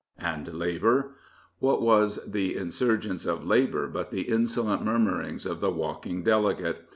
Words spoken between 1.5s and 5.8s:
What was the insurgence of Labour but the insolent murmurings of the